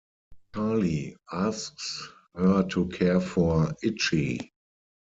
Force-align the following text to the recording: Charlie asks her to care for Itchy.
Charlie 0.55 1.15
asks 1.31 2.09
her 2.33 2.63
to 2.69 2.87
care 2.87 3.19
for 3.21 3.75
Itchy. 3.83 4.51